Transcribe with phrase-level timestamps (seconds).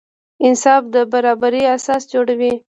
[0.45, 2.53] انصاف د برابري اساس جوړوي.